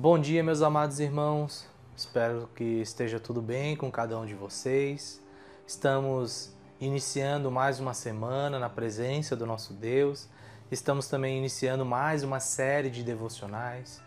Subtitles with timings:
[0.00, 1.66] Bom dia, meus amados irmãos.
[1.94, 5.20] Espero que esteja tudo bem com cada um de vocês.
[5.66, 10.26] Estamos iniciando mais uma semana na presença do nosso Deus.
[10.70, 14.00] Estamos também iniciando mais uma série de devocionais,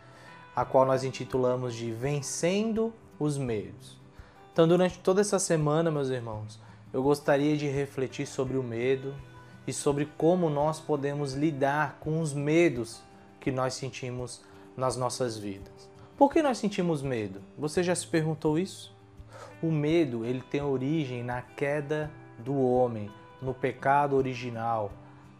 [0.56, 3.96] a qual nós intitulamos de Vencendo os Medos.
[4.52, 6.60] Então, durante toda essa semana, meus irmãos,
[6.92, 9.14] eu gostaria de refletir sobre o medo
[9.68, 13.00] e sobre como nós podemos lidar com os medos
[13.40, 14.42] que nós sentimos
[14.76, 15.90] nas nossas vidas.
[16.18, 17.42] Por que nós sentimos medo?
[17.58, 18.96] Você já se perguntou isso?
[19.62, 23.10] O medo, ele tem origem na queda do homem,
[23.42, 24.92] no pecado original.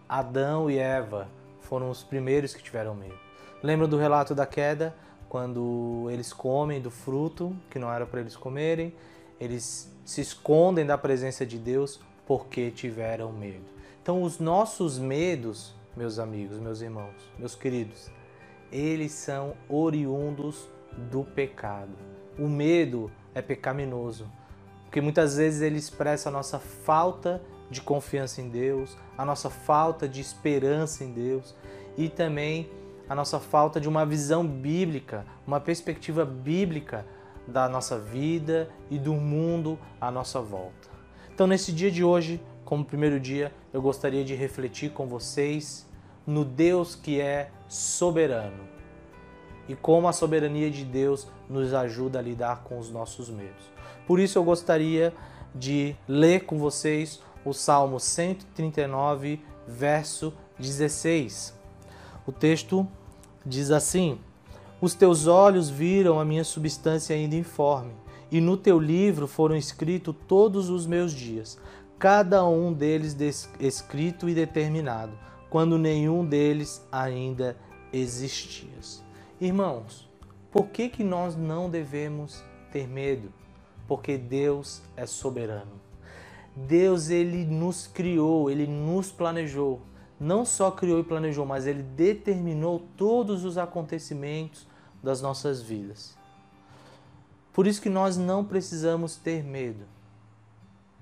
[0.08, 1.28] Adão e Eva
[1.62, 3.18] foram os primeiros que tiveram medo.
[3.62, 4.96] Lembra do relato da queda?
[5.30, 8.94] Quando eles comem do fruto que não era para eles comerem,
[9.40, 13.66] eles se escondem da presença de Deus porque tiveram medo.
[14.02, 18.12] Então, os nossos medos, meus amigos, meus irmãos, meus queridos,
[18.72, 20.68] eles são oriundos
[21.12, 21.92] do pecado.
[22.38, 24.30] O medo é pecaminoso,
[24.86, 30.08] porque muitas vezes ele expressa a nossa falta de confiança em Deus, a nossa falta
[30.08, 31.56] de esperança em Deus
[31.98, 32.70] e também
[33.10, 37.06] a nossa falta de uma visão bíblica, uma perspectiva bíblica
[37.48, 40.90] da nossa vida e do mundo à nossa volta.
[41.34, 45.88] Então, nesse dia de hoje, como primeiro dia, eu gostaria de refletir com vocês
[46.26, 48.74] no Deus que é soberano
[49.68, 53.72] e como a soberania de Deus nos ajuda a lidar com os nossos medos.
[54.06, 55.14] Por isso eu gostaria
[55.56, 61.54] de ler com vocês o Salmo 139, verso 16.
[62.26, 62.88] O texto
[63.46, 64.20] diz assim:
[64.82, 67.94] Os teus olhos viram a minha substância ainda informe,
[68.32, 71.58] e no teu livro foram escritos todos os meus dias,
[72.00, 73.16] cada um deles
[73.60, 75.14] escrito e determinado,
[75.54, 77.56] quando nenhum deles ainda
[77.94, 78.72] existia.
[79.40, 80.10] Irmãos,
[80.52, 83.32] por que, que nós não devemos ter medo?
[83.88, 85.80] Porque Deus é soberano.
[86.56, 89.80] Deus ele nos criou, ele nos planejou.
[90.20, 94.66] Não só criou e planejou, mas ele determinou todos os acontecimentos
[95.04, 96.18] das nossas vidas.
[97.54, 99.86] Por isso que nós não precisamos ter medo.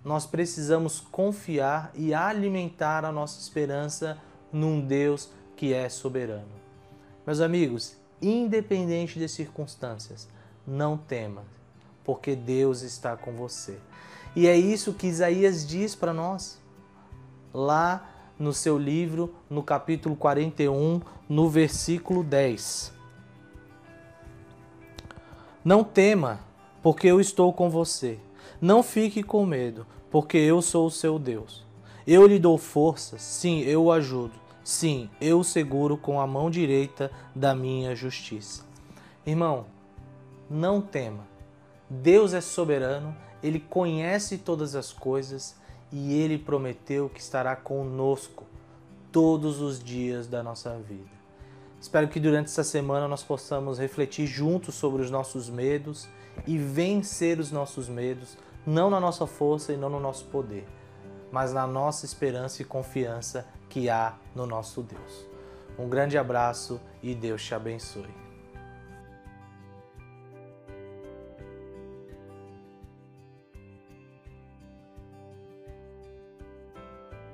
[0.03, 4.19] Nós precisamos confiar e alimentar a nossa esperança
[4.51, 6.51] num Deus que é soberano.
[7.25, 10.27] Meus amigos, independente das circunstâncias,
[10.65, 11.43] não tema,
[12.03, 13.77] porque Deus está com você.
[14.35, 16.59] E é isso que Isaías diz para nós,
[17.53, 22.93] lá no seu livro, no capítulo 41, no versículo 10.
[25.63, 26.39] Não tema,
[26.81, 28.17] porque eu estou com você.
[28.59, 31.63] Não fique com medo, porque eu sou o seu Deus.
[32.07, 34.40] Eu lhe dou forças, sim, eu o ajudo.
[34.63, 38.63] Sim, eu seguro com a mão direita da minha justiça.
[39.25, 39.65] Irmão,
[40.49, 41.25] não tema.
[41.89, 45.55] Deus é soberano, ele conhece todas as coisas
[45.91, 48.45] e ele prometeu que estará conosco
[49.11, 51.09] todos os dias da nossa vida.
[51.81, 56.07] Espero que durante essa semana nós possamos refletir juntos sobre os nossos medos
[56.45, 60.67] e vencer os nossos medos, não na nossa força e não no nosso poder,
[61.31, 65.25] mas na nossa esperança e confiança que há no nosso Deus.
[65.79, 68.30] Um grande abraço e Deus te abençoe.